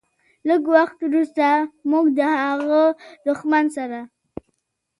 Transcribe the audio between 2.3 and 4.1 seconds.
هغه دښمن سره.